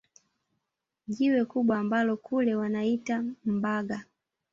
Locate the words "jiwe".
1.13-1.43